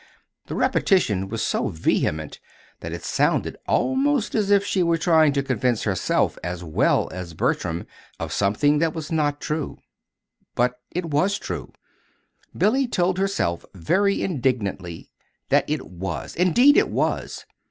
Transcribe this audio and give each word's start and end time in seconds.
The 0.47 0.55
repetition 0.55 1.27
was 1.27 1.43
so 1.43 1.67
vehement 1.67 2.39
that 2.79 2.91
it 2.91 3.03
sounded 3.03 3.55
almost 3.67 4.33
as 4.33 4.49
if 4.49 4.65
she 4.65 4.81
were 4.81 4.97
trying 4.97 5.31
to 5.33 5.43
convince 5.43 5.83
herself 5.83 6.39
as 6.43 6.63
well 6.63 7.07
as 7.11 7.35
Bertram 7.35 7.85
of 8.19 8.33
something 8.33 8.79
that 8.79 8.95
was 8.95 9.11
not 9.11 9.39
true. 9.39 9.77
But 10.55 10.79
it 10.89 11.11
was 11.11 11.37
true 11.37 11.71
Billy 12.57 12.87
told 12.87 13.19
herself 13.19 13.63
very 13.75 14.23
indignantly 14.23 15.11
that 15.49 15.69
it 15.69 15.85
was; 15.85 16.35
indeed 16.35 16.77
it 16.77 16.89
was! 16.89 17.45